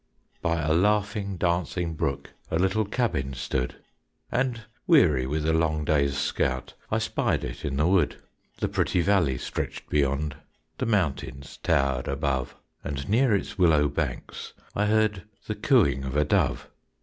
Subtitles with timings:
[0.41, 3.75] By a laughing, dancing brook A little cabin stood,
[4.31, 8.17] And weary with a long day's scout, I spied it in the wood.
[8.57, 10.37] The pretty valley stretched beyond,
[10.79, 16.25] The mountains towered above, And near its willow banks I heard The cooing of a
[16.25, 16.67] dove.